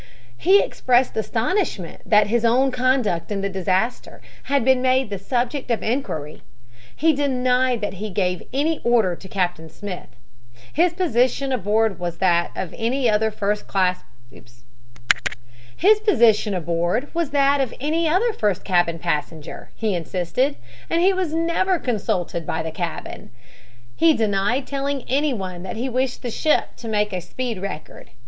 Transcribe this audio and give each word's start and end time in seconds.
He 0.37 0.63
expressed 0.63 1.15
astonishment 1.15 2.01
that 2.07 2.25
his 2.25 2.43
own 2.43 2.71
conduct 2.71 3.31
in 3.31 3.41
the 3.41 3.49
disaster 3.49 4.19
had 4.45 4.65
been 4.65 4.81
made 4.81 5.11
the 5.11 5.19
subject 5.19 5.69
of 5.69 5.83
inquiry. 5.83 6.41
He 6.95 7.13
denied 7.13 7.81
that 7.81 7.93
he 8.01 8.09
gave 8.09 8.41
any 8.51 8.79
order 8.83 9.15
to 9.15 9.27
Captain 9.27 9.69
Smith. 9.69 10.07
His 10.73 10.91
position 10.93 11.51
aboard 11.51 11.99
was 11.99 12.17
that 12.17 12.49
of 12.55 12.73
any 12.79 13.07
other 13.11 13.29
first 13.29 13.67
cabin 13.69 14.39
passenger, 18.97 19.69
he 19.75 19.93
insisted, 19.95 20.55
and 20.89 21.01
he 21.03 21.13
was 21.13 21.31
never 21.35 21.77
consulted 21.77 22.47
by 22.47 22.63
the 22.63 22.71
captain. 22.71 23.29
He 23.95 24.15
denied 24.15 24.65
telling 24.65 25.03
anyone 25.07 25.61
that 25.61 25.77
he 25.77 25.87
wished 25.89 26.23
the 26.23 26.31
ship 26.31 26.75
to 26.77 26.87
make 26.87 27.13
a 27.13 27.21
speed 27.21 27.59
record. 27.61 28.09